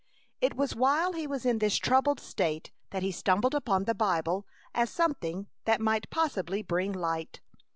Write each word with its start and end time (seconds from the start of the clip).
It 0.39 0.55
was 0.55 0.75
while 0.75 1.13
he 1.13 1.27
was 1.27 1.45
in 1.45 1.59
this 1.59 1.77
troubled 1.77 2.19
state 2.19 2.71
that 2.89 3.03
he 3.03 3.11
stumbled 3.11 3.53
upon 3.53 3.83
the 3.83 3.93
Bible 3.93 4.47
as 4.73 4.89
something 4.89 5.45
that 5.65 5.79
might 5.79 6.09
possibly 6.09 6.63
bring 6.63 6.91
light. 6.91 7.39